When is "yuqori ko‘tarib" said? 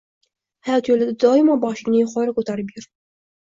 2.01-2.75